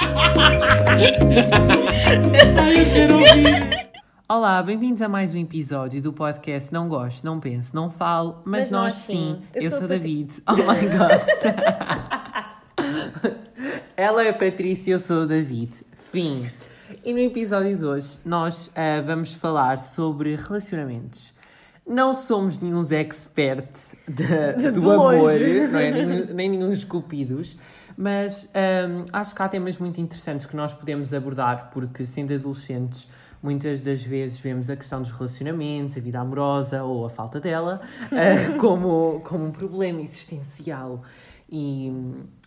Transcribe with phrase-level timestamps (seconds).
[0.00, 0.08] eu
[2.92, 3.90] quero ouvir.
[4.28, 8.62] Olá, bem-vindos a mais um episódio do podcast Não Gosto, Não Penso, Não Falo, mas,
[8.62, 9.38] Mas nós, sim.
[9.38, 9.42] sim.
[9.54, 10.42] Eu, Eu sou sou David.
[10.48, 10.64] Oh my
[10.96, 11.20] god.
[13.96, 15.84] Ela é a Patrícia, eu sou o David.
[15.92, 16.50] Fim.
[17.04, 21.34] E no episódio de hoje nós ah, vamos falar sobre relacionamentos.
[21.86, 23.68] Não somos nenhum expert
[24.08, 25.90] de, De do amor, é?
[25.90, 27.58] nem, nem nenhum esculpidos,
[28.00, 33.06] mas ahm, acho que há temas muito interessantes que nós podemos abordar, porque sendo adolescentes,
[33.42, 37.78] muitas das vezes vemos a questão dos relacionamentos, a vida amorosa ou a falta dela,
[38.10, 41.02] ah, como, como um problema existencial.
[41.46, 41.88] E,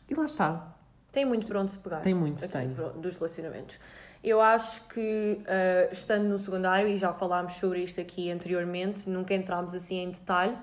[0.09, 0.75] e lá está,
[1.11, 1.99] Tem muito para onde se pegar.
[1.99, 2.75] tem muito, tem.
[2.99, 3.77] Dos relacionamentos.
[4.23, 9.35] Eu acho que, ah, estando no secundário, e já falámos sobre isto aqui anteriormente, nunca
[9.35, 10.57] entrámos assim em detalhe,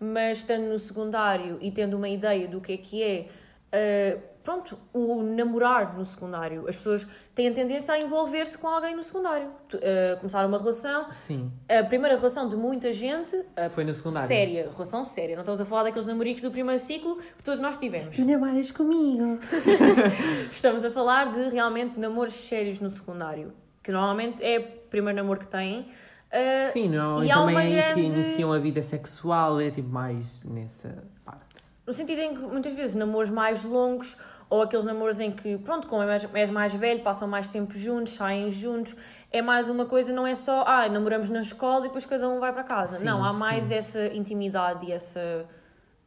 [0.00, 3.28] mas estando no secundário e tendo uma ideia do que é que é,
[3.74, 6.68] ah, pronto, o namorar no secundário.
[6.68, 9.48] As pessoas têm a tendência a envolver-se com alguém no secundário.
[9.68, 11.10] Tu- ah, começar uma relação.
[11.12, 14.28] Sim, A primeira relação de muita gente, a foi no secundário.
[14.28, 15.34] séria, relação séria.
[15.34, 18.14] Não estamos a falar daqueles namoricos do primeiro ciclo que todos nós tivemos.
[18.16, 19.38] Tu namoras comigo.
[20.52, 25.40] Estamos a falar de realmente namoros sérios no secundário, que normalmente é o primeiro namoro
[25.40, 25.88] que têm.
[26.32, 29.70] ah, Sim, não, E e também é aí que grande- iniciam a vida sexual, é
[29.70, 31.73] tipo mais nessa parte.
[31.86, 34.16] No sentido em que muitas vezes namoros mais longos
[34.50, 37.72] ou aqueles namoros em que, pronto, como é mais, és mais velho, passam mais tempo
[37.74, 38.94] juntos, saem juntos,
[39.32, 42.38] é mais uma coisa, não é só, ah, namoramos na escola e depois cada um
[42.38, 42.98] vai para casa.
[42.98, 43.74] Sim, não, há mais sim.
[43.74, 45.44] essa intimidade e essa,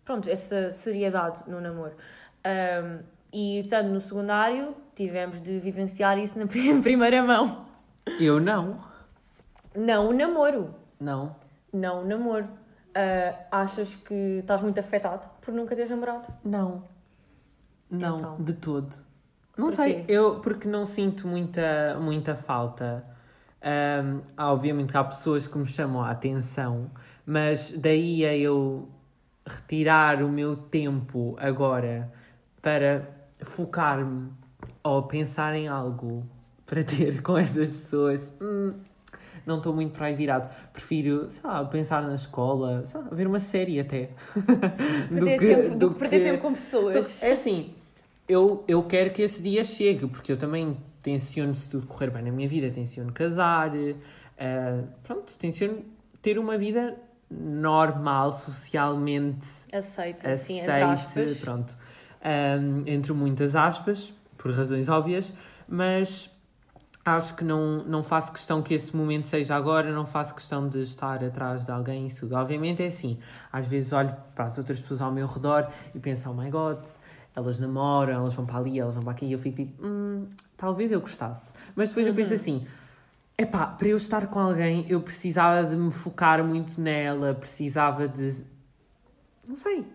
[0.06, 1.94] pronto, essa seriedade no namoro.
[2.46, 3.00] Ahm,
[3.34, 7.66] e estando no secundário, tivemos de vivenciar isso na pri- primeira mão.
[8.20, 8.80] Eu não.
[9.76, 10.74] Não o namoro.
[11.00, 11.36] Não.
[11.74, 12.48] Não o namoro.
[13.00, 16.28] Ah, achas que estás muito afetado por nunca teres namorado?
[16.44, 16.84] Não.
[17.90, 18.36] Não, Então.
[18.40, 18.96] de todo.
[19.56, 23.04] Não sei, eu porque não sinto muita, muita falta.
[24.36, 26.90] Há, obviamente que há pessoas que me chamam a atenção,
[27.26, 28.88] mas daí a eu
[29.46, 32.12] retirar o meu tempo agora
[32.62, 33.08] para
[33.42, 34.32] focar-me
[34.84, 36.26] ou pensar em algo
[36.66, 38.74] para ter com essas pessoas, hum,
[39.48, 40.50] não estou muito para aí virado.
[40.72, 44.10] Prefiro, sei lá, pensar na escola, sei lá, ver uma série até.
[45.10, 47.24] Perder, tempo, do que perder tempo com pessoas.
[47.24, 47.74] É assim,
[48.28, 52.24] eu, eu quero que esse dia chegue, porque eu também tenciono, se tudo correr bem
[52.24, 53.72] na minha vida, tenciono casar,
[54.38, 55.84] eh, pronto, tenciono
[56.22, 56.98] ter uma vida
[57.30, 61.38] normal, socialmente Aceita, assim, entre aspas.
[61.38, 61.78] pronto,
[62.22, 65.32] Ahm, entre muitas aspas, por razões óbvias,
[65.68, 66.30] mas
[67.16, 70.82] acho que não, não faço questão que esse momento seja agora, não faço questão de
[70.82, 72.36] estar atrás de alguém tudo.
[72.36, 73.18] Obviamente é assim,
[73.52, 76.80] às vezes olho para as outras pessoas ao meu redor e penso, oh my god,
[77.34, 80.28] elas namoram, elas vão para ali, elas vão para aqui, e eu fico tipo, hum,
[80.58, 81.54] talvez eu gostasse.
[81.76, 82.68] Mas depois eu penso assim,
[83.38, 88.44] epá, para eu estar com alguém eu precisava de me focar muito nela, precisava de,
[89.48, 89.86] não sei,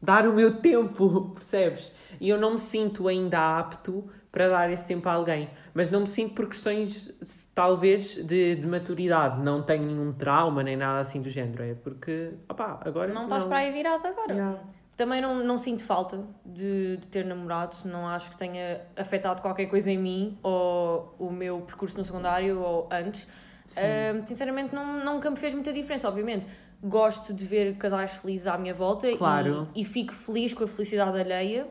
[0.00, 1.92] dar o meu tempo, percebes?
[2.20, 5.48] E eu não me sinto ainda apto para dar esse tempo a alguém.
[5.72, 7.10] Mas não me sinto por questões,
[7.54, 9.42] talvez, de, de maturidade.
[9.42, 11.62] Não tenho nenhum trauma nem nada assim do género.
[11.62, 14.34] É porque, opá, agora Não estás para aí virado agora.
[14.34, 14.58] Yeah.
[14.94, 19.66] Também não, não sinto falta de, de ter namorado, não acho que tenha afetado qualquer
[19.66, 23.26] coisa em mim, ou o meu percurso no secundário, ou antes.
[23.74, 26.08] Ahm, sinceramente, não, nunca me fez muita diferença.
[26.08, 26.46] Obviamente,
[26.82, 29.60] gosto de ver casais felizes à minha volta Claro.
[29.60, 29.66] Uhum.
[29.74, 31.66] e, e fico feliz com a felicidade alheia,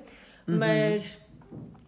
[0.47, 1.23] mas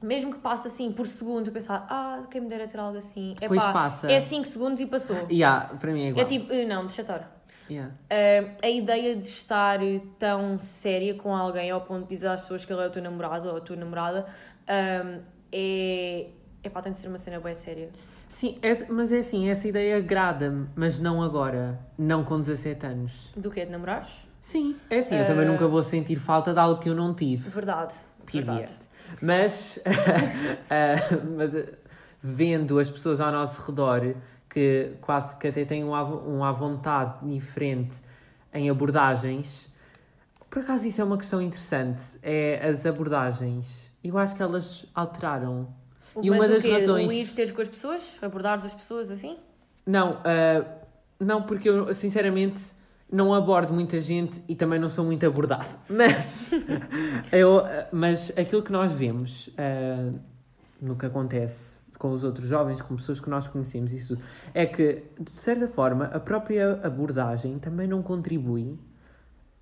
[0.02, 3.35] mesmo que passe assim por segundos, eu pensar, ah, quem me dera ter algo assim.
[3.40, 4.12] Depois Epá, passa.
[4.12, 5.16] É 5 segundos e passou.
[5.31, 6.25] Yeah, para mim é igual.
[6.25, 7.35] É tipo, "Eh, não, deixa estar.
[7.69, 7.91] Yeah.
[8.09, 9.80] Uh, a ideia de estar
[10.18, 13.02] tão séria com alguém ao ponto de dizer às pessoas que ele é o teu
[13.02, 14.25] namorado ou a tua namorada
[14.69, 15.19] um,
[15.52, 16.28] é.
[16.64, 17.90] Epá, tem de ser uma cena bem séria.
[18.29, 21.79] Sim, é- mas é assim, essa ideia agrada-me, mas não agora.
[21.97, 23.31] Não com 17 anos.
[23.35, 24.09] Do que é de namorares?
[24.41, 27.14] Sim, é assim, eu também Eh, nunca vou sentir falta de algo que eu não
[27.14, 27.50] tive.
[27.50, 27.94] Verdade.
[28.32, 28.70] Period.
[29.22, 29.80] Mas,
[30.70, 30.96] eh,
[31.36, 31.74] mas, eh,
[32.22, 34.16] vendo as pessoas ao nosso redor
[34.50, 38.02] que quase que até têm um à, um à vontade diferente
[38.53, 39.72] em abordagens,
[40.50, 42.02] por acaso isso é uma questão interessante.
[42.22, 43.91] É as abordagens.
[44.03, 45.68] Eu acho que elas alteraram.
[46.22, 48.18] E Mas uma das razões- ir ter com as pessoas?
[48.22, 49.38] Abordares as pessoas assim?
[49.85, 50.66] Não, ah,
[51.20, 52.72] não, porque eu sinceramente
[53.12, 55.78] não abordo muita gente e também não sou muito abordado.
[55.90, 56.52] Mas,
[57.32, 57.62] eu,
[57.92, 60.12] mas aquilo que nós vemos ah,
[60.82, 64.18] no que acontece com os outros jovens, com pessoas que nós conhecemos, isso
[64.54, 68.78] é que, de certa forma, a própria abordagem também não contribui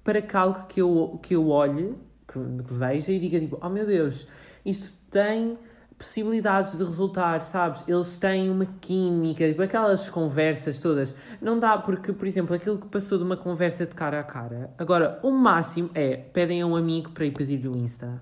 [0.04, 1.96] para que algo que eu, que eu olhe,
[2.28, 4.28] que, que veja e diga tipo, oh meu Deus,
[4.66, 5.58] isto tem
[5.98, 7.84] possibilidades de resultar, sabes?
[7.88, 11.16] Eles têm uma química, tipo, aquelas conversas todas.
[11.42, 14.74] Não dá, porque, por exemplo, aquilo que passou de uma conversa de cara a cara.
[14.78, 18.22] Agora, o máximo é pedem a um amigo para ir pedir-lhe o Insta.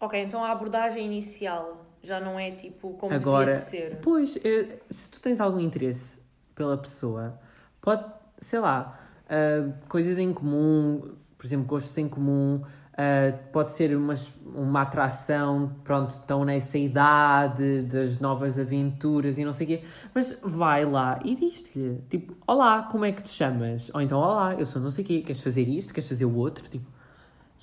[0.00, 3.98] Ok, então a abordagem inicial já não é tipo como Agora, devia de ser.
[4.02, 6.20] Pois, eh, se tu tens algum interesse
[6.54, 7.38] pela pessoa,
[7.80, 8.04] pode,
[8.38, 12.62] sei lá, uh, coisas em comum, por exemplo, gostos em comum,
[13.02, 19.52] uh, pode ser umas, uma atração, pronto, estão nessa idade das novas aventuras e não
[19.52, 19.82] sei o quê,
[20.14, 23.90] mas vai lá e diz-lhe, tipo, olá, como é que te chamas?
[23.92, 26.34] Ou então, olá, eu sou não sei o quê, queres fazer isto, queres fazer o
[26.36, 26.68] outro?
[26.68, 26.86] Tipo,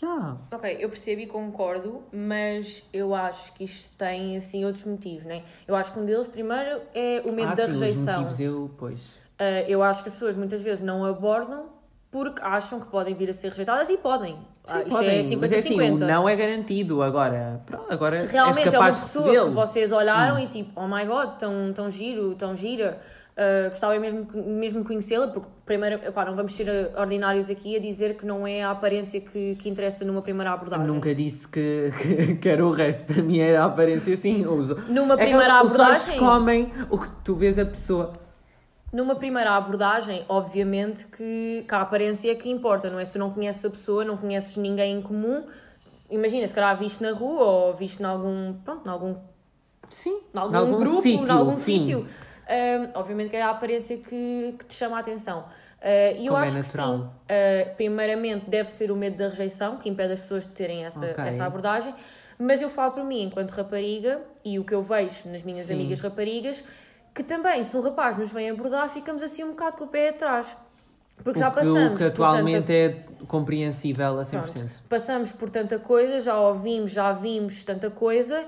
[0.02, 0.38] yeah.
[0.52, 5.44] Ok, eu percebo e concordo, mas eu acho que isto tem assim outros motivos, né?
[5.68, 8.22] Eu acho que um deles, primeiro, é o medo ah, da sim, os rejeição.
[8.22, 9.22] motivos eu, pois...
[9.40, 11.79] Uh, eu acho que as pessoas muitas vezes não abordam
[12.12, 14.38] porque acham que podem vir a ser rejeitadas e podem.
[14.68, 15.38] Ah, isto Podem, é 50-50.
[15.40, 17.02] mas é assim, o não é garantido.
[17.04, 20.40] Agora, pronto, agora Se realmente é uma pessoa que vocês olharam Hum.
[20.40, 23.00] e tipo, oh my god, tão, tão giro, tão gira,
[23.38, 27.80] uh, gostava mesmo, mesmo de conhecê-la, porque primeiro, epá, não vamos ser ordinários aqui a
[27.80, 30.88] dizer que não é a aparência que, que interessa numa primeira abordagem.
[30.88, 33.06] Nunca disse que, que, que era o resto.
[33.06, 34.46] Para mim era a aparência assim.
[34.48, 36.18] Os, Numa é que primeira Os olhos abordagem?
[36.18, 38.12] comem o que tu vês a pessoa.
[38.92, 43.06] Numa primeira abordagem, obviamente que, que a aparência é que importa, não é?
[43.06, 45.44] Se tu não conheces a pessoa, não conheces ninguém em comum,
[46.10, 49.16] imagina, se calhar viste na rua ou viste em algum, pronto, em algum,
[49.90, 50.20] Sim.
[50.34, 52.00] em algum, grupo, sítio, em algum sítio.
[52.50, 55.42] Hum, obviamente que é a aparência que, que te chama a atenção.
[55.80, 56.98] Uh, E eu Como é acho natural.
[56.98, 57.72] que sim.
[57.72, 61.06] Uh, primeiramente deve ser o medo da rejeição, que impede as pessoas de terem essa,
[61.12, 61.24] Ok.
[61.26, 61.94] essa abordagem.
[62.40, 65.76] Mas eu falo por mim, enquanto rapariga, e o que eu vejo nas minhas Sim.
[65.76, 66.64] amigas raparigas,
[67.14, 70.10] que também, se um rapaz nos vem abordar, ficamos assim um bocado com o pé
[70.10, 70.48] atrás.
[71.24, 74.42] Porque já o que, passamos o que por tanta- atualmente é compreensível a 100%.
[74.54, 74.84] Pronto.
[74.88, 78.46] Passamos por tanta coisa, já ouvimos, já vimos tanta coisa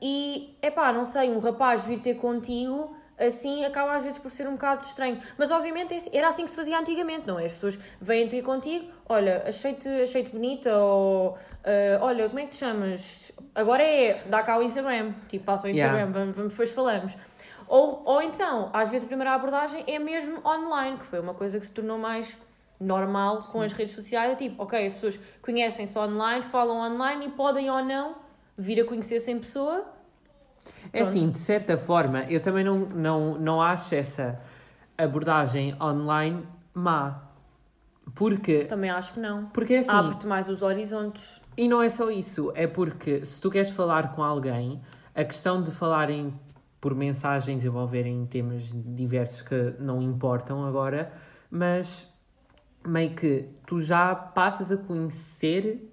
[0.00, 4.48] e, epá, não sei, um rapaz vir ter contigo assim acaba às vezes por ser
[4.48, 5.20] um bocado estranho.
[5.38, 7.44] Mas obviamente é assim- era assim que se fazia antigamente, não é?
[7.46, 12.48] As pessoas vêm ter contigo, olha, achei-te achei bonita ou ah, olha, como é que
[12.48, 13.30] te chamas?
[13.54, 16.12] Agora é, dá cá o Instagram, tipo, passa o Instagram, Yeah.
[16.18, 17.16] vamos, vamos, depois falamos.
[17.66, 21.58] Ou, ou então, às vezes a primeira abordagem é mesmo online, que foi uma coisa
[21.58, 22.36] que se tornou mais
[22.80, 24.32] normal com as redes sociais.
[24.32, 28.16] É tipo, ok, as pessoas conhecem-se online, falam online e podem ou não
[28.56, 29.84] vir a conhecer-se em pessoa.
[30.92, 34.40] É assim, de certa forma, eu também não, não, não acho essa
[34.96, 37.22] abordagem online má.
[38.14, 39.46] Porque, Também acho que não.
[39.46, 41.40] porque é assim, Abre-te mais os horizontes.
[41.56, 44.80] E não é só isso, é porque se tu queres falar com alguém,
[45.14, 46.32] a questão de falarem
[46.84, 51.10] por mensagens envolverem temas diversos que não importam agora,
[51.50, 52.12] mas
[52.86, 55.90] meio que tu já passas a conhecer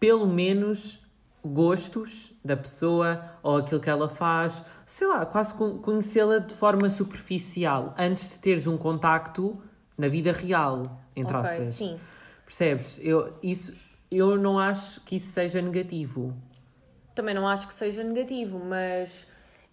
[0.00, 1.06] pelo menos
[1.44, 6.88] gostos da pessoa ou aquilo que ela faz, sei lá, quase con- conhecê-la de forma
[6.88, 9.62] superficial antes de teres um contacto
[9.98, 11.74] na vida real, entre ok, aspas.
[11.74, 12.00] sim.
[12.46, 12.98] Percebes?
[13.02, 13.76] Eu, isso,
[14.10, 16.34] eu não acho que isso seja negativo.
[17.14, 19.26] Também não acho que seja negativo, mas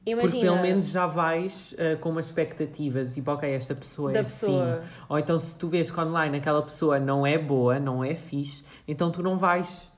[0.05, 0.31] imagina.
[0.31, 4.19] Porque pelo menos já vais eh, com uma expectativa de tipo, ok, esta pessoa Da
[4.19, 4.75] é pessoa.
[4.79, 4.89] assim.
[5.09, 8.63] Ou então se tu vês que online aquela pessoa não é boa, não é fixe,
[8.87, 9.89] então tu não vais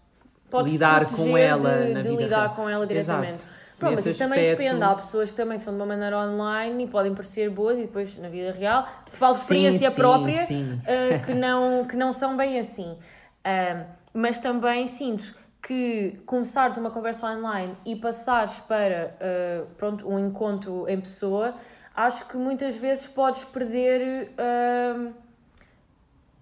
[0.49, 2.55] podes lidar com ela de, na de vida lidar real.
[2.55, 3.33] com ela diretamente.
[3.39, 3.63] Exato.
[3.79, 4.83] Pronto, mas isso também aspecto- depende.
[4.83, 8.17] Há pessoas que também são de uma maneira online e podem parecer boas e depois
[8.17, 10.73] na vida real, falo de Sim, experiência sim, própria, sim.
[10.83, 12.95] uh, que, não, que não são bem assim.
[13.45, 13.83] Um,
[14.13, 20.85] mas também sinto que começares uma conversa online e passares para uh, pronto, um encontro
[20.89, 21.55] em pessoa,
[21.95, 24.33] acho que muitas vezes podes perder
[24.97, 25.13] um,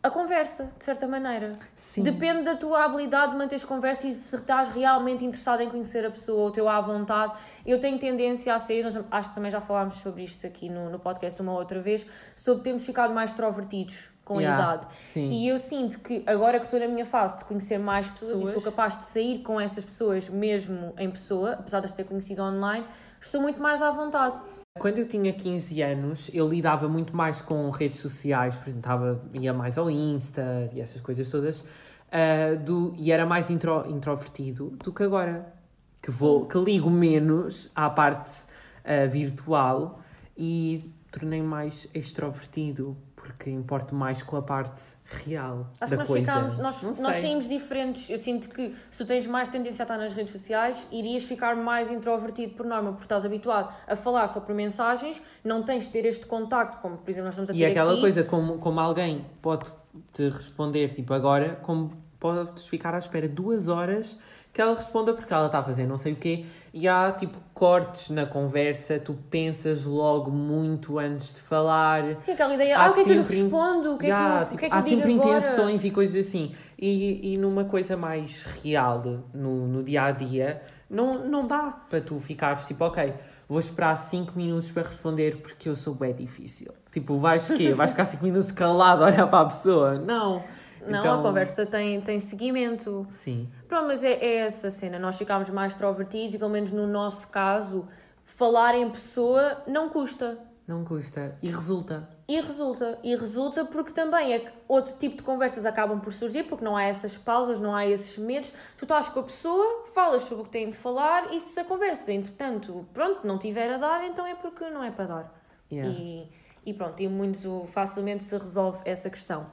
[0.03, 1.51] a conversa, de certa maneira.
[1.75, 2.01] Sim.
[2.01, 6.09] Depende da tua habilidade de manteres conversa e se estás realmente interessado em conhecer a
[6.09, 7.33] pessoa, o teu à vontade.
[7.65, 10.89] Eu tenho tendência a sair, nós acho que também já falámos sobre isto aqui no,
[10.89, 12.05] no podcast uma outra vez,
[12.35, 14.87] sobre termos ficado mais extrovertidos com a Yeah, idade.
[15.03, 15.29] sim.
[15.31, 18.33] E eu sinto que agora que estou na minha fase de conhecer mais pessoas, e
[18.45, 18.53] Pessoas.
[18.53, 22.41] sou capaz de sair com essas pessoas mesmo em pessoa, apesar de as ter conhecido
[22.41, 22.85] online,
[23.19, 24.39] estou muito mais à vontade.
[24.79, 29.21] Quando eu tinha 15 anos, eu lidava muito mais com redes sociais, por exemplo, estava,
[29.33, 31.65] ia mais ao Insta e essas coisas todas,
[32.09, 35.53] ah, do, e era mais intro, introvertido do que agora,
[36.01, 38.45] que, vou, que ligo menos à parte
[38.85, 39.99] ah, virtual
[40.37, 44.81] e tornei mais extrovertido, porque importo mais com a parte
[45.25, 46.25] real Acho que da nós coisa.
[46.31, 48.09] ficámos, nós, nós saímos diferentes.
[48.09, 51.55] Eu sinto que se tu tens mais tendência a estar nas redes sociais, irias ficar
[51.55, 55.91] mais introvertido por norma, porque estás habituado a falar só por mensagens, não tens de
[55.91, 58.01] ter este contacto, como por exemplo nós estamos a ter E aquela aqui.
[58.01, 59.69] coisa, como, como alguém pode
[60.11, 64.17] te responder, tipo, agora, como podes ficar à espera duas horas
[64.53, 67.37] que ela responda porque ela está a fazer não sei o quê e há tipo
[67.53, 72.17] cortes na conversa, tu pensas logo muito antes de falar.
[72.17, 73.95] Sim, aquela ideia, ah, o que é que eu lhe respondo?
[73.95, 75.37] O que é que eu, yeah, o que é tipo, que há sempre agora?
[75.37, 76.53] intenções e coisas assim.
[76.79, 81.99] E, e numa coisa mais real, no, no dia a dia, não, não dá para
[81.99, 83.13] tu ficares tipo, ok,
[83.49, 86.71] vou esperar 5 minutos para responder porque eu sou bem difícil.
[86.89, 87.73] Tipo, vais quê?
[87.73, 89.99] Vais ficar 5 minutos calado a olhar para a pessoa?
[89.99, 90.41] Não.
[90.87, 93.05] Não, Então, a conversa tem, tem seguimento.
[93.09, 93.49] Sim.
[93.67, 94.97] Pronto, mas é, é essa cena.
[94.97, 97.87] Nós ficámos mais extrovertidos e, pelo menos no nosso caso,
[98.25, 100.37] falar em pessoa não custa.
[100.67, 101.37] Não custa.
[101.41, 102.07] E resulta.
[102.27, 102.97] E resulta.
[103.03, 106.77] E resulta porque também é que outro tipo de conversas acabam por surgir, porque não
[106.77, 108.53] há essas pausas, não há esses medos.
[108.77, 111.65] Tu estás com a pessoa, falas sobre o que tem de falar e se a
[111.65, 115.41] conversa, entretanto, pronto, não tiver a dar, então é porque não é para dar.
[115.69, 115.93] Yeah.
[115.93, 116.29] E,
[116.65, 119.47] e pronto, e muito facilmente se resolve essa questão.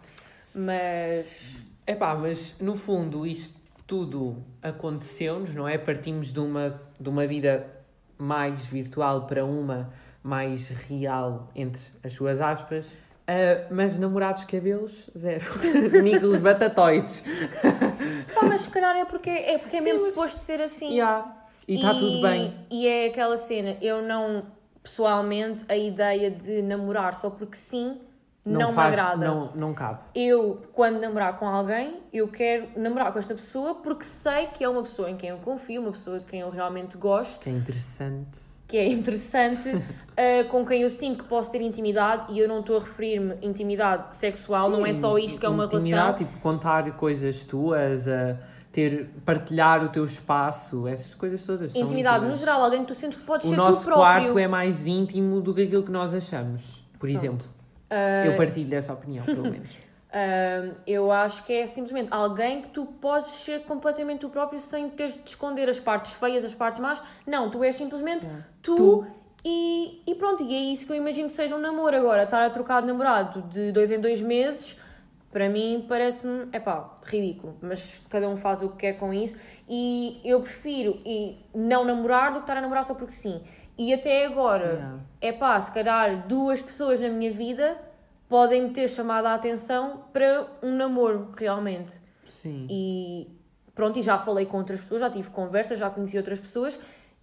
[0.59, 5.79] Mas Epá, mas no fundo isto tudo aconteceu-nos, não é?
[5.79, 7.67] Partimos de uma, de uma vida
[8.19, 9.91] mais virtual para uma
[10.23, 12.95] mais real, entre as suas aspas.
[13.27, 15.45] Ah, mas namorados cabelos, zero.
[15.99, 17.25] Amigos batatoides.
[18.35, 20.91] Pá, mas se calhar é porque é, porque é Sim, mesmo mas- suposto ser assim.
[20.91, 21.25] Yeah.
[21.67, 22.55] E está tudo bem.
[22.71, 24.45] E é aquela cena, eu não,
[24.83, 27.99] pessoalmente, a ideia de namorar só porque sim,
[28.53, 29.27] não, me faz, agrada.
[29.27, 30.01] Não, não cabe.
[30.15, 34.69] Eu, quando namorar com alguém, eu quero namorar com esta pessoa porque sei que é
[34.69, 37.53] uma pessoa em quem eu confio, uma pessoa de quem eu realmente gosto, Que é
[37.53, 38.39] interessante.
[38.67, 39.83] que é interessante,
[40.17, 43.35] eh, com quem eu sinto que posso ter intimidade e eu não estou a referir-me
[43.41, 46.15] intimidade sexual, não é Sim, só isto que é uma intimidade, relação.
[46.27, 48.37] tipo, contar coisas tuas, a
[48.71, 51.75] ter, partilhar o teu espaço, essas coisas todas.
[51.75, 54.03] Intimidade, no geral, alguém que tu sentes que podes O ser nosso tu próprio.
[54.05, 56.85] quarto é mais íntimo do que aquilo que nós achamos.
[56.99, 57.47] Por exemplo,
[57.91, 59.71] Ah, eu partilho dessa opinião, pelo menos.
[60.13, 64.89] ah, eu acho que é simplesmente alguém que tu podes ser completamente tu próprio sem
[64.91, 67.01] teres de esconder as partes feias, as partes más.
[67.27, 68.27] Não, tu és simplesmente
[68.63, 69.07] tu, Tu.
[69.45, 71.97] E, e pronto, e é isso que eu imagino que seja um namoro.
[71.97, 74.77] Agora, estar a trocar de namorado de dois em dois meses,
[75.31, 77.57] para mim parece-me, é pá, ridículo.
[77.63, 79.37] Mas cada um faz o que quer com isso.
[79.69, 83.41] E eu prefiro e não namorar do que estar a namorar só porque sim.
[83.79, 84.99] E até agora, Yeah.
[85.21, 87.79] é pá, se calhar duas pessoas na minha vida
[88.29, 91.95] podem me ter chamado a atenção para um namoro, realmente.
[92.25, 92.67] Sim.
[92.69, 93.29] E
[93.75, 96.79] pronto, e já falei com outras pessoas, já tive conversas, já conheci outras pessoas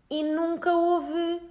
[0.10, 1.42] e nunca houve,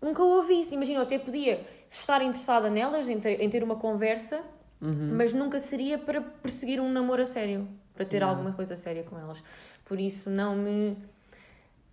[0.00, 0.74] nunca houve isso.
[0.74, 4.40] Imagina, eu até podia estar interessada nelas, em ter, em ter uma conversa,
[4.80, 5.10] Uhum.
[5.14, 8.30] mas nunca seria para perseguir um namoro a sério, para ter Yeah.
[8.34, 9.44] alguma coisa séria com elas.
[9.84, 10.96] Por isso não me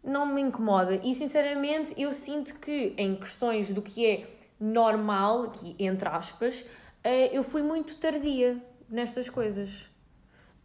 [0.07, 4.27] não me incomoda e sinceramente eu sinto que em questões do que é
[4.59, 6.65] normal, que entre aspas,
[7.03, 8.57] eh, eu fui muito tardia
[8.89, 9.87] nestas coisas.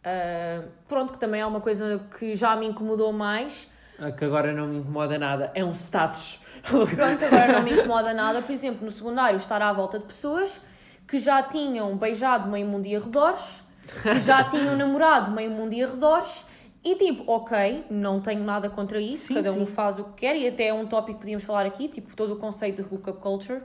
[0.03, 3.69] Ah, pronto, que também é uma coisa que já me incomodou mais.
[3.97, 5.51] A que agora não me incomoda nada.
[5.55, 6.39] É um status.
[6.63, 8.41] Pronto, agora não me incomoda nada.
[8.41, 10.61] Por exemplo, no secundário, estar à volta de pessoas
[11.07, 13.61] que já tinham beijado meio mundo e arredores,
[14.01, 16.45] que já tinham namorado meio mundo e arredores,
[16.83, 19.73] e tipo, ok, não tenho nada contra isso, Sim, cada um sim.
[19.73, 22.33] faz o que quer, e até é um tópico que podíamos falar aqui, tipo, todo
[22.33, 23.61] o conceito de hookup culture.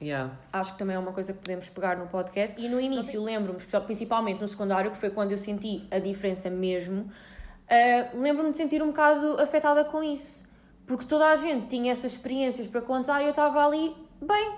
[0.00, 0.32] Yeah.
[0.52, 2.60] Acho que também é uma coisa que podemos pegar no podcast.
[2.60, 7.10] E no início, lembro-me, principalmente no secundário, que foi quando eu senti a diferença mesmo,
[7.68, 10.46] ah, lembro-me de sentir um bocado afetada com isso.
[10.86, 14.52] Porque toda a gente tinha essas experiências para contar e eu estava ali, bem.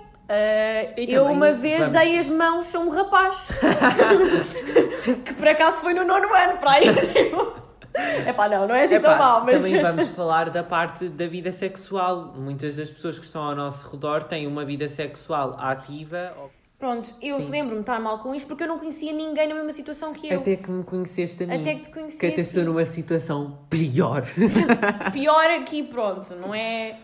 [0.97, 3.49] E eu uma vez vamos- dei as mãos a um rapaz
[5.25, 6.85] que por acaso foi no nono ano para aí.
[8.27, 9.61] Epá, não, não é assim tão Epá, mal, mas.
[9.61, 12.33] Também vamos falar da parte da vida sexual.
[12.35, 16.33] Muitas das pessoas que estão ao nosso redor têm uma vida sexual ativa.
[16.79, 17.49] Pronto, eu Sim.
[17.51, 20.27] lembro-me de estar mal com isto porque eu não conhecia ninguém na mesma situação que
[20.27, 20.39] eu.
[20.39, 21.61] Até que me conheceste a mim.
[21.61, 24.23] Até que te conheci Que até estou numa situação pior.
[25.13, 26.97] Pior aqui, pronto, não é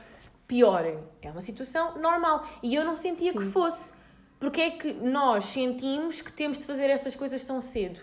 [0.47, 0.83] pior,
[1.21, 2.43] é uma situação normal.
[2.63, 3.93] E eu não sentia que fosse.
[4.39, 7.99] Porque é que nós sentimos que temos de fazer estas coisas tão cedo?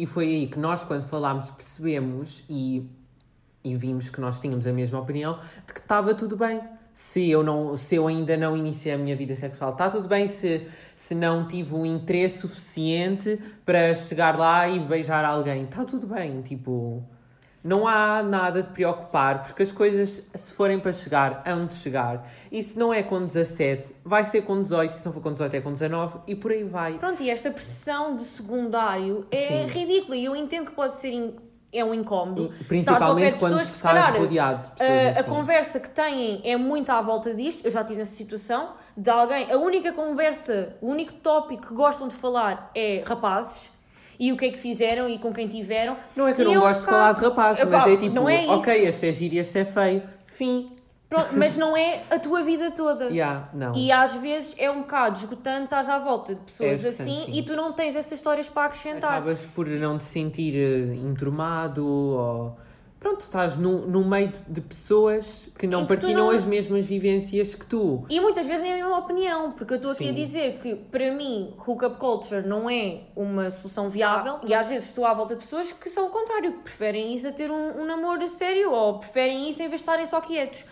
[0.00, 2.88] E foi aí que nós, quando falámos, percebemos e,
[3.62, 6.58] e vimos que nós tínhamos a mesma opinião de que estava tudo bem.
[6.94, 10.26] Se eu, não, se eu ainda não iniciei a minha vida sexual, está tudo bem.
[10.26, 10.66] Se,
[10.96, 16.40] se não tive um interesse suficiente para chegar lá e beijar alguém, está tudo bem.
[16.40, 17.04] Tipo,
[17.62, 22.26] não há nada de preocupar, porque as coisas, se forem para chegar, hão de chegar.
[22.50, 25.32] E se não é com 17, vai ser com 18, e se não for com
[25.32, 26.94] 18, é com 19, e por aí vai.
[26.94, 29.66] Pronto, e esta pressão de secundário é Sim.
[29.66, 31.10] ridícula e eu entendo que pode ser
[31.72, 32.52] é um incómodo.
[32.66, 35.30] Principalmente quando pessoas estás calhar, rodeado de a, pessoas a assim.
[35.30, 37.64] conversa que têm é muito à volta disto.
[37.64, 39.50] Eu já tive nessa situação de alguém.
[39.52, 43.70] A única conversa, o único tópico que gostam de falar é rapazes.
[44.20, 45.96] E o que é que fizeram e com quem tiveram.
[46.14, 48.28] Não é que eu não é gosto de falar de rapaz, mas é tipo, não
[48.28, 50.02] é ok, este é giro e este é feio.
[50.26, 50.76] Fim.
[51.08, 53.06] Pronto, mas não é a tua vida toda.
[53.10, 53.74] Yeah, não.
[53.74, 57.32] E às vezes é um bocado esgotante estás à volta de pessoas É assim sim.
[57.32, 59.10] e tu não tens essas histórias para acrescentar.
[59.14, 62.56] Acabas por não te sentir eh, enturmado ou.
[63.00, 67.64] Pronto, estás no, no meio de- pessoas que não partilham não- as mesmas vivências que
[67.66, 68.04] tu.
[68.10, 70.76] E muitas vezes nem é a mesma opinião, porque eu estou aqui a dizer que
[70.76, 75.34] para mim hookup culture não é uma solução viável e às vezes estou à volta
[75.34, 78.28] de pessoas que são o contrário, que preferem isso a ter um, um namoro a
[78.28, 80.66] sério ou preferem isso em vez de estarem só quietos.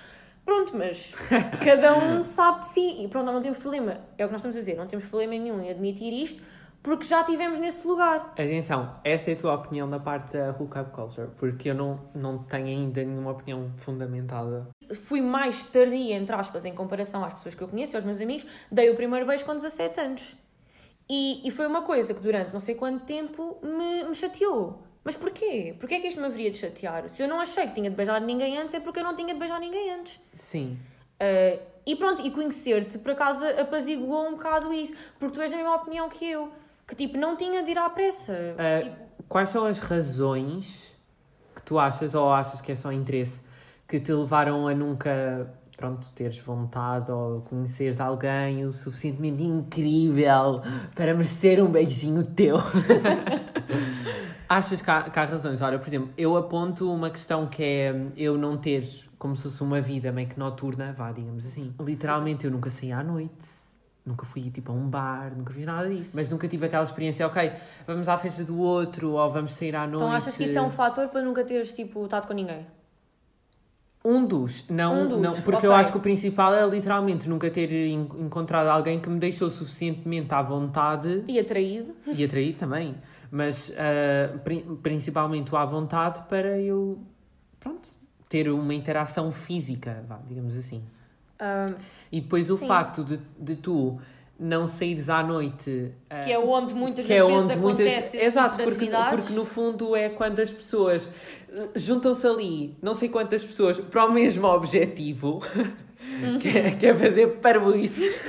[0.44, 1.12] Pronto, mas
[1.64, 4.00] cada um sabe de si e pronto, não temos problema.
[4.18, 6.42] É o que nós estamos a dizer, não temos problema nenhum em admitir isto
[6.82, 8.32] porque já estivemos nesse lugar.
[8.32, 12.38] Atenção, essa é a tua opinião da parte da hookup culture, porque eu não, não
[12.38, 14.68] tenho ainda nenhuma opinião fundamentada.
[15.04, 18.46] Fui mais tardia, entre aspas, em comparação às pessoas que eu conheço, aos meus amigos,
[18.70, 20.36] dei o primeiro beijo com 17 anos.
[21.08, 24.82] E, e foi uma coisa que durante não sei quanto tempo me, me chateou.
[25.02, 25.74] Mas porquê?
[25.78, 27.08] Porquê é que isto me haveria de chatear?
[27.08, 29.32] Se eu não achei que tinha de beijar ninguém antes, é porque eu não tinha
[29.32, 30.20] de beijar ninguém antes.
[30.34, 30.78] Sim.
[31.14, 34.94] Uh, e pronto, e conhecer-te, por acaso, apaziguou um bocado isso.
[35.18, 36.52] Porque tu és da mesma opinião que eu.
[36.88, 38.56] Que tipo, não tinha de ir à pressa.
[38.58, 38.96] Ah, Tipo,
[39.28, 40.96] quais são as razões
[41.54, 43.42] que tu achas, ou achas que é só interesse,
[43.86, 50.62] que te levaram a nunca, pronto, teres vontade ou conheceres alguém o suficientemente incrível
[50.94, 52.56] para merecer um beijinho teu?
[54.48, 55.60] Achas que há, que há razões?
[55.60, 59.62] Olha, por exemplo, eu aponto uma questão que é eu não ter como se fosse
[59.62, 61.74] uma vida meio que noturna, vá, digamos assim.
[61.78, 63.46] Literalmente, eu nunca saí à noite.
[64.08, 66.12] Nunca fui tipo a um bar, nunca fiz nada disso.
[66.14, 67.52] Mas nunca tive aquela experiência, ok,
[67.86, 69.96] vamos à festa do outro ou vamos sair à noite.
[69.96, 72.66] então achas que isso é um fator para nunca teres, tipo, estado com ninguém?
[74.04, 75.68] Um dos, não, Um dos, não porque ok.
[75.68, 79.50] eu acho que o principal é literalmente nunca ter en- encontrado alguém que me deixou
[79.50, 81.94] suficientemente à vontade E atraído?
[82.06, 82.94] e atraído também,
[83.30, 83.72] mas
[84.44, 86.98] pri- principalmente o à vontade para eu,
[87.60, 87.90] pronto,
[88.28, 90.82] ter uma interação física, vá, digamos assim.
[91.40, 91.74] Um,
[92.10, 92.66] E depois o Sim.
[92.66, 93.98] facto de, de tu
[94.38, 95.92] não saíres à noite.
[96.08, 99.32] ah, que é onde muitas que é vezes onde muitas esse exato tipo porque, porque
[99.32, 101.12] no fundo é quando as pessoas
[101.52, 105.42] eh, juntam-se ali não sei quantas pessoas para o mesmo objetivo
[106.40, 108.22] que, é, que é fazer parvoíces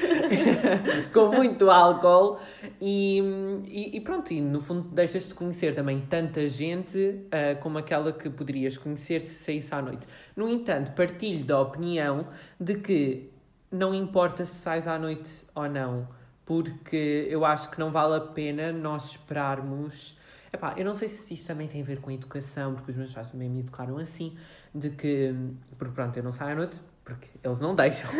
[1.13, 2.39] com muito álcool
[2.79, 3.19] e,
[3.65, 8.11] e, e pronto, e no fundo deixas de conhecer também tanta gente ah, como aquela
[8.11, 10.07] que poderias conhecer se saísse à noite.
[10.35, 12.27] No entanto, partilho da opinião
[12.59, 13.31] de que
[13.71, 16.07] não importa se sais à noite ou não,
[16.45, 20.17] porque eu acho que não vale a pena nós esperarmos.
[20.51, 22.97] Epá, eu não sei se isto também tem a ver com a educação, porque os
[22.97, 24.35] meus pais também me educaram assim,
[24.73, 25.33] de que,
[25.77, 26.81] porque pronto, eu não saio à noite,
[27.15, 28.09] porque eles não deixam.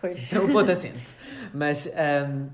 [0.00, 0.32] Pois.
[0.32, 1.14] É um ponto assente.
[1.52, 2.48] Mas, ahm,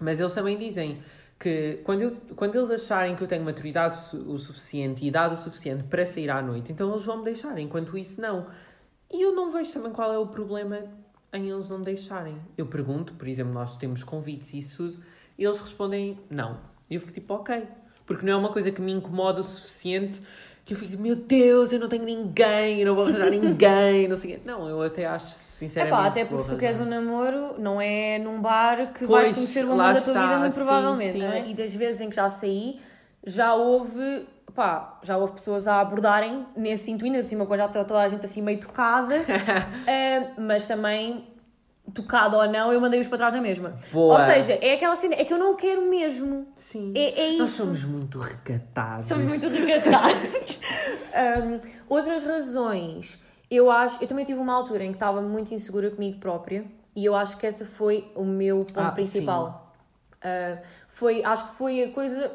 [0.00, 1.00] mas eles também dizem
[1.38, 5.36] que quando, eu, quando eles acharem que eu tenho maturidade o suficiente e idade o
[5.36, 8.48] suficiente para sair à noite, então eles vão me deixar, enquanto isso não.
[9.12, 10.80] E eu não vejo também qual é o problema
[11.32, 12.36] em eles não me deixarem.
[12.58, 15.04] Eu pergunto, por exemplo, nós temos convites e isso tudo,
[15.38, 16.58] e eles respondem não.
[16.90, 17.66] E eu fico tipo, ok.
[18.04, 20.20] Porque não é uma coisa que me incomoda o suficiente
[20.64, 24.16] que eu fico, meu Deus, eu não tenho ninguém, eu não vou arranjar ninguém, não
[24.16, 24.40] sei.
[24.44, 25.94] Não, eu até acho, sinceramente.
[25.98, 29.34] Epá, até porque se tu queres um namoro, não é num bar que Pois, vais
[29.34, 31.18] conhecer o amor da tua vida, muito sim, provavelmente, sim.
[31.18, 31.48] não é?
[31.48, 32.78] E das vezes em que já saí,
[33.26, 37.66] já houve, pá, já houve pessoas a abordarem nesse intuito, ainda por cima quando já
[37.66, 39.16] está toda a gente assim meio tocada,
[39.86, 41.24] Ah, mas também,
[41.94, 43.76] tocada ou não, eu mandei-os para trás na mesma.
[43.92, 44.18] Boa.
[44.18, 46.46] Ou seja, é aquela cena, é que eu não quero mesmo.
[46.56, 46.92] Sim.
[46.96, 47.42] É, é isso.
[47.42, 49.08] Nós somos muito recatados.
[49.08, 50.58] Somos muito recatados.
[51.12, 55.90] Um, outras razões, eu acho, eu também tive uma altura em que estava muito insegura
[55.90, 56.64] comigo própria
[56.96, 59.74] e eu acho que essa foi o meu ponto Ah, principal.
[60.18, 62.34] Uh, foi, acho que foi a coisa.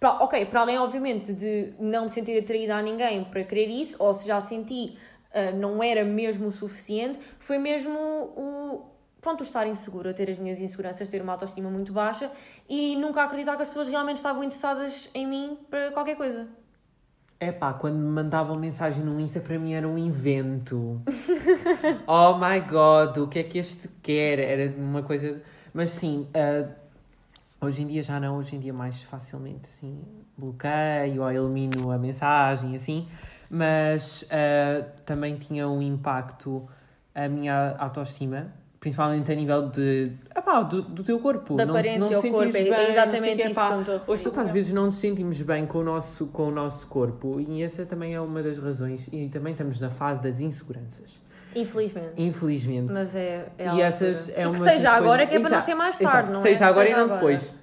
[0.00, 3.96] Para, ok, para além, obviamente, de não me sentir atraída a ninguém para querer isso,
[3.98, 4.96] ou se já senti,
[5.32, 8.97] uh, não era mesmo o suficiente, foi mesmo o.
[9.20, 12.30] Pronto, estar insegura, ter as minhas inseguranças, ter uma autoestima muito baixa
[12.68, 16.48] e nunca acreditar que as pessoas realmente estavam interessadas em mim para qualquer coisa.
[17.40, 21.00] É pá, quando me mandavam mensagem no Insta, para mim era um invento.
[22.06, 24.40] oh my god, o que é que este quer?
[24.40, 25.40] Era uma coisa.
[25.72, 26.68] Mas sim, ah,
[27.60, 30.02] hoje em dia já não, hoje em dia mais facilmente assim,
[30.36, 33.06] bloqueio ou elimino a mensagem assim.
[33.48, 36.68] Mas ah, também tinha um impacto
[37.14, 38.52] a minha autoestima.
[38.80, 40.12] Principalmente a nível de.
[40.36, 41.56] epá, do, do teu corpo.
[41.56, 44.50] Da Não- aparência não te corpo, é bem, não sei exatamente isso a Hoje às
[44.52, 48.14] vezes não nos sentimos bem com o, nosso, com o nosso corpo e essa também
[48.14, 49.08] é uma das razões.
[49.10, 51.20] E também estamos na fase das inseguranças.
[51.56, 52.12] Infelizmente.
[52.18, 52.92] Infelizmente.
[52.92, 55.56] Mas é, é e essas é e que seja agora, coisas- que é para não
[55.56, 56.42] Exato, ser mais exato, tarde, não é?
[56.42, 57.14] seja agora e não agora.
[57.16, 57.54] depois.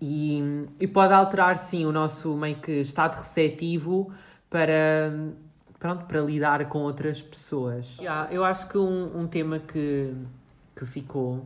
[0.00, 4.10] E, e pode alterar, sim, o nosso meio que estado receptivo
[4.50, 5.12] para,
[5.84, 7.98] pronto, para lidar com outras pessoas.
[7.98, 10.14] Yeah, eu acho que um, um tema que,
[10.74, 11.44] que ficou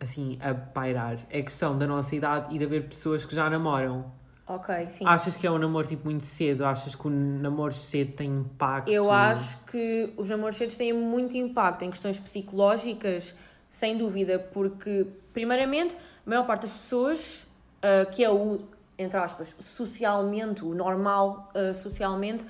[0.00, 3.48] assim a pairar é a questão da nossa idade e de haver pessoas que já
[3.48, 4.10] namoram.
[4.48, 5.06] Ok, sim.
[5.06, 6.64] Achas que é um namoro tipo muito cedo?
[6.64, 8.90] Achas que o namoro cedo tem impacto?
[8.90, 13.32] Eu acho que os namoros cedos têm muito impacto em questões psicológicas,
[13.68, 18.58] sem dúvida, porque, primeiramente, a maior parte das pessoas, uh, que é o,
[18.98, 22.44] entre aspas, socialmente, o normal uh, socialmente,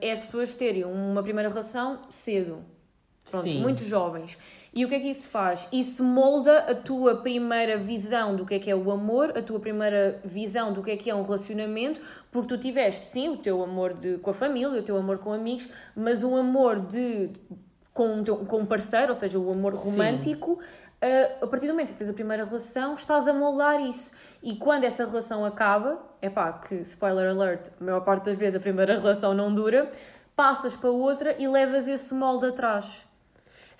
[0.00, 2.64] é as pessoas terem uma primeira relação cedo.
[3.30, 3.60] Pronto, Sim.
[3.60, 4.38] muito jovens.
[4.76, 5.66] E o que é que isso faz?
[5.72, 9.58] Isso molda a tua primeira visão do que é que é o amor, a tua
[9.58, 11.98] primeira visão do que é que é um relacionamento,
[12.30, 15.32] porque tu tiveste, sim, o teu amor de, com a família, o teu amor com
[15.32, 17.30] amigos, mas um amor de
[17.94, 21.98] com, com um parceiro, ou seja, o amor romântico, uh, a partir do momento que
[21.98, 24.12] tens a primeira relação, estás a moldar isso.
[24.46, 28.54] E quando essa relação acaba, é pá, que spoiler alert, a maior parte das vezes
[28.54, 29.90] a primeira relação não dura,
[30.36, 33.04] passas para outra e levas esse molde atrás.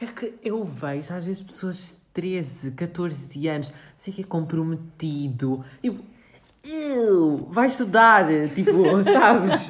[0.00, 5.64] É que eu vejo às vezes pessoas de 13, 14 anos, sei que é comprometido,
[5.81, 6.02] tipo,
[6.64, 8.72] eu, vai estudar, tipo,
[9.05, 9.68] sabes?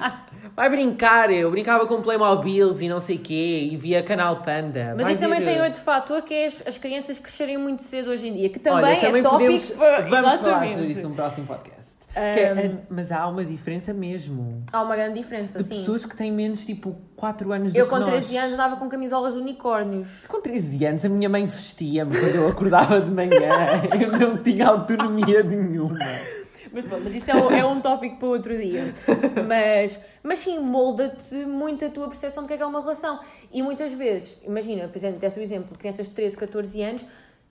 [0.57, 4.95] Vai brincar, eu brincava com Playmobiles e não sei quê, e via Canal Panda.
[4.97, 7.83] Mas vai isso também ver- tem outro fator que é as, as crianças crescerem muito
[7.83, 10.73] cedo hoje em dia, que também, Olha, também é tópico podemos, para- vamos falar exatamente.
[10.75, 11.87] sobre isso num próximo podcast.
[12.19, 14.62] É- mas há uma diferença mesmo.
[14.73, 15.75] Há uma grande diferença, De sim.
[15.77, 18.09] pessoas que têm menos, tipo, 4 anos do Eu com nós.
[18.09, 20.25] 13 anos andava com camisolas de unicórnios.
[20.27, 23.83] Com 13 anos a minha mãe vestia-me quando eu acordava de manhã.
[24.01, 25.99] Eu não tinha autonomia nenhuma.
[26.72, 28.94] Mas, pronto, mas isso é, um- é um tópico para outro dia.
[29.46, 33.20] Mas, mas sim, molda-te muito a tua percepção do que é que é uma relação.
[33.52, 37.07] E muitas vezes, imagina, por exemplo, deste o exemplo de crianças de 13, 14 anos,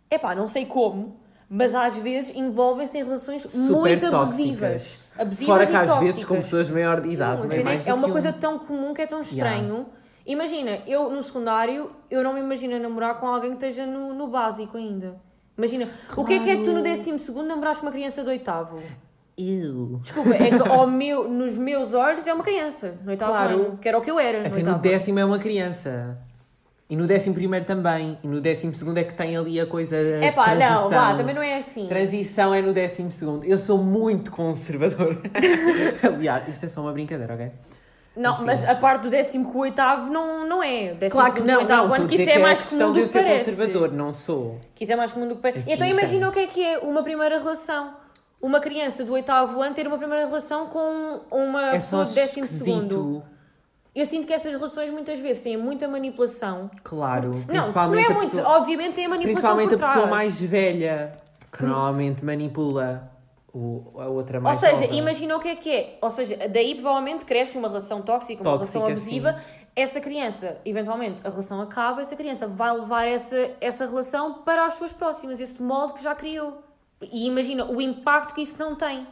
[0.09, 1.17] é pá, não sei como,
[1.49, 4.11] mas às vezes envolvem-se em relações muito tóxicas.
[4.11, 5.07] abusivas.
[5.17, 6.07] Abusivas Fora e que às tóxicas.
[6.07, 7.47] vezes com pessoas maior de idade.
[7.47, 8.33] Não, é do uma coisa um.
[8.33, 9.85] tão comum que é tão estranho.
[10.25, 14.27] Imagina, eu no secundário, eu não me imagino namorar com alguém que esteja no, no
[14.27, 15.15] básico ainda.
[15.57, 15.87] Imagina,
[16.17, 18.29] o que é que é que tu no décimo segundo namoraste com uma criança de
[18.29, 18.81] oitavo?
[19.37, 19.99] Eu.
[20.01, 23.53] Desculpa, é que ao meu, nos meus olhos é uma criança, no oitavo Claro.
[23.53, 24.39] ano, que era o que eu era.
[24.41, 26.17] No Até oitavo no décimo é uma criança.
[26.89, 28.17] E no décimo primeiro também.
[28.23, 29.95] E no décimo segundo é que tem ali a coisa.
[29.97, 31.87] É pá, não, vá, também não é assim.
[31.87, 33.43] Transição é no décimo segundo.
[33.43, 35.19] Eu sou muito conservador.
[36.03, 37.51] Aliás, isto é só uma brincadeira, ok?
[38.15, 38.45] Não, Enfim.
[38.45, 40.93] mas a parte do décimo com o oitavo não, não é.
[40.93, 41.93] Décimo Claro que não, não.
[41.93, 43.51] ano, que isso é que é a mais comum de do eu que ser parece.
[43.51, 44.59] conservador, não sou.
[44.73, 45.59] Que isso é mais comum do que parece.
[45.59, 47.93] Assim, então imagina o que é que é uma primeira relação.
[48.41, 52.45] Uma criança do oitavo ano ter uma primeira relação com uma É pessoa do décimo
[52.45, 53.23] segundo.
[53.93, 56.69] Eu sinto que essas relações muitas vezes têm muita manipulação.
[56.83, 57.29] Claro.
[57.31, 58.31] Não, não principalmente é muito.
[58.31, 61.17] pessoa- Obviamente tem a manipulação Principalmente a pessoa mais velha,
[61.51, 63.09] que normalmente manipula
[63.55, 64.93] o, a outra Ou mais seja, nova.
[64.93, 65.97] imagina o que é que é.
[66.01, 69.41] Ou seja, daí provavelmente cresce uma relação tóxica, uma Tóxica, relação abusiva.
[69.73, 74.73] Essa criança, eventualmente, a relação acaba, essa criança vai levar essa, essa relação para as
[74.73, 76.61] suas próximas, esse molde que já criou.
[77.01, 79.07] E imagina o impacto que isso não tem.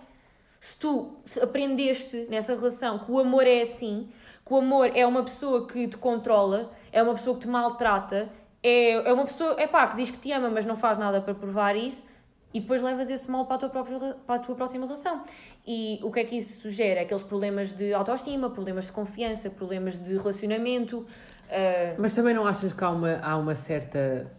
[0.59, 4.09] Se tu aprendeste nessa relação que o amor é assim,
[4.45, 8.29] que o amor é uma pessoa que te controla, é uma pessoa que te maltrata,
[8.61, 11.21] é, é uma pessoa é pá, que diz que te ama, mas não faz nada
[11.21, 12.05] para provar isso,
[12.53, 15.23] e depois levas esse mal para a tua, própria, para a tua próxima relação.
[15.65, 16.99] E o que é que isso sugere?
[16.99, 21.05] Aqueles problemas de autoestima, problemas de confiança, problemas de relacionamento.
[21.49, 24.31] ah, Mas também não achas que há uma, há uma certa.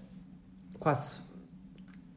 [0.79, 1.23] quase.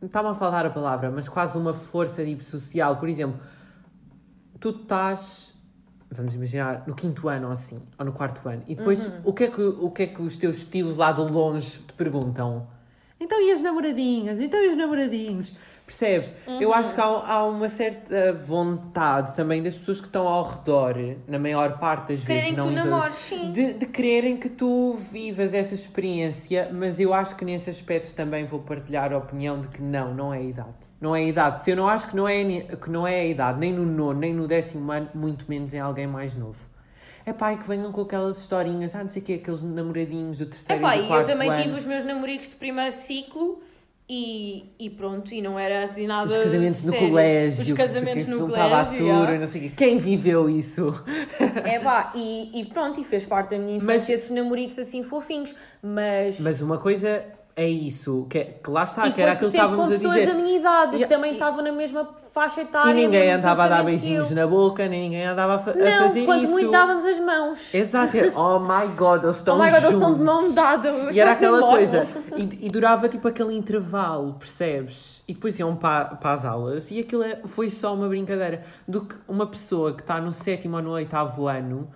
[0.01, 2.97] Está-me a faltar a palavra, mas quase uma força tipo, social.
[2.97, 3.39] Por exemplo,
[4.59, 5.55] tu estás.
[6.09, 9.43] Vamos imaginar, no quinto ano ou assim, ou no quarto ano, e depois o, que
[9.43, 12.65] é que, o que é que os teus estilos lá de longe te perguntam?
[13.19, 14.39] Então e as namoradinhas?
[14.39, 15.53] Então e os namoradinhos?
[15.87, 16.33] Percebes?
[16.59, 20.95] Eu acho que há, há uma certa vontade também das pessoas que estão ao redor,
[21.25, 25.73] na maior parte das vezes, não em todas, de, de quererem que tu vivas essa
[25.73, 30.13] experiência, mas eu acho que nesse aspecto também vou partilhar a opinião de que não,
[30.13, 30.87] não é a idade.
[30.99, 31.63] Não é a idade.
[31.63, 34.19] Se eu não acho que não é, que não é a idade, nem no nono,
[34.19, 36.67] nem no décimo ano, muito menos em alguém mais novo.
[37.25, 40.47] É pai que venham com aquelas historinhas, ah, não sei o quê, aqueles namoradinhos do
[40.47, 41.63] terceiro Epá, e do eu quarto também ano.
[41.63, 43.61] tive os meus namoricos de primeiro ciclo
[44.09, 46.31] e, e pronto, e não era assim nada.
[46.31, 47.09] Os casamentos no sério.
[47.09, 49.35] colégio, Os casamentos que no se à colégio.
[49.35, 49.69] e não sei.
[49.75, 50.93] Quem viveu isso?
[51.65, 55.03] É pá, e, e pronto, e fez parte da minha Mas- infância esses namoricos assim
[55.03, 55.53] fofinhos.
[55.83, 57.23] Mas, Mas uma coisa
[57.59, 60.13] É isso, que, que lá está, e que era aquilo que com estávamos a pessoas
[60.13, 60.27] dizer.
[60.27, 62.91] da minha idade, E- que também e- estavam na mesma faixa etária.
[62.91, 66.07] E ninguém andava a dar beijinhos na boca, nem ninguém andava a, fa- a Não,
[66.07, 66.51] fazer quando isso.
[66.51, 67.73] muito dávamos as mãos.
[67.73, 70.33] Exato, era, oh my god, eles estão oh my god, eles estão de juntos.
[70.33, 70.89] mão dada.
[71.11, 72.05] E era aquela coisa,
[72.37, 75.23] e, e durava tipo aquele intervalo, percebes?
[75.27, 78.63] E depois iam para, para as aulas e aquilo é- foi só uma brincadeira.
[78.87, 81.89] Do que uma pessoa que está no sétimo ou no oitavo ano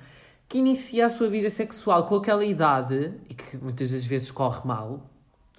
[0.50, 4.62] que inicia a sua vida sexual com aquela idade e que muitas das vezes corre
[4.66, 5.02] mal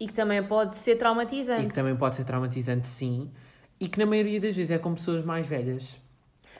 [0.00, 1.64] E que também pode ser traumatizante.
[1.64, 3.30] e que também pode ser traumatizante, sim,
[3.78, 6.00] e que na maioria das vezes é com pessoas mais velhas.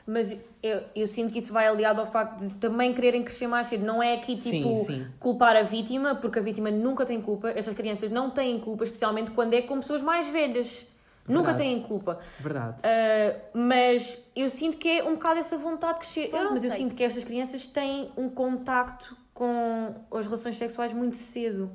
[0.07, 3.68] Mas eu, eu sinto que isso vai aliado ao facto de também quererem crescer mais
[3.68, 3.85] cedo.
[3.85, 5.07] Não é aqui, tipo, Sim, sim.
[5.21, 7.51] culpar a vítima, porque a vítima nunca tem culpa.
[7.51, 10.87] Estas crianças não têm culpa, especialmente quando é com pessoas mais velhas.
[11.29, 11.68] Nunca Verdade.
[11.71, 12.18] têm culpa.
[12.40, 12.79] Verdade.
[12.81, 16.31] Uh, mas eu sinto que é um bocado essa vontade de crescer.
[16.35, 16.79] Eu não mas eu sei.
[16.81, 21.71] sinto que estas crianças têm um contacto com as relações sexuais muito cedo.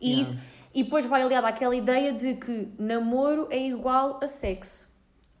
[0.00, 0.22] E, Yeah.
[0.30, 0.38] isso,
[0.74, 4.84] e depois vai aliado àquela ideia de que namoro é igual a sexo.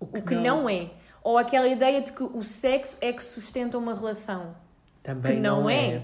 [0.00, 0.68] O que, não.
[0.68, 0.90] é.
[1.22, 4.54] Ou aquela ideia de que o sexo é que sustenta uma relação.
[5.02, 5.86] Também que não é.
[5.86, 6.02] é.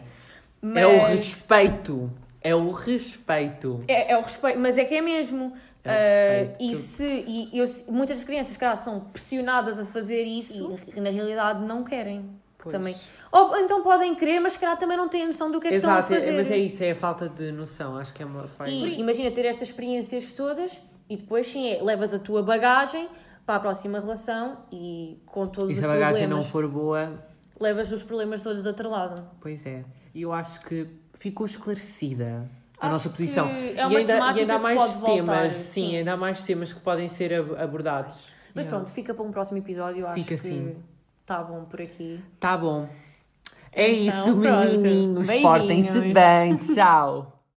[0.61, 2.12] Mas É o respeito.
[2.43, 3.85] É o respeito.
[3.87, 5.53] É, é o respeito, mas é que é mesmo.
[5.85, 10.25] É o Uh, e se, e eu, muitas das crianças, cara, são pressionadas a fazer
[10.25, 12.29] isso e na realidade não querem.
[12.62, 12.73] Pois.
[12.73, 12.96] Também.
[13.33, 15.77] Ou então podem querer, mas se calhar também não têm noção do que é que
[15.77, 16.33] Exato, estão a fazer.
[16.33, 17.96] mas é isso, é a falta de noção.
[17.96, 18.70] Acho que é uma falha.
[18.70, 23.09] E imagina ter estas experiências todas e depois sim, é, levas a tua bagagem
[23.46, 26.68] para a próxima relação e com todos E os se a bagagem problemas, não for
[26.68, 27.25] boa,
[27.61, 29.25] levas os problemas todos do outro lado.
[29.40, 29.85] pois é.
[30.14, 33.46] E eu acho que ficou esclarecida a Acho nossa posição.
[33.46, 35.62] é e, ainda, e ainda há que mais pode voltar, temas, sim.
[35.90, 38.16] sim, ainda há mais temas que podem ser ab- abordados.
[38.55, 38.70] Mas Yeah.
[38.79, 40.01] pronto, fica para um próximo episódio.
[40.01, 40.77] Eu acho Fica que
[41.31, 42.21] está bom por aqui.
[42.40, 42.88] Tá bom.
[43.73, 45.29] É Então, isso, menininhos.
[45.40, 46.57] Portem-se bem.
[46.57, 47.33] Tchau.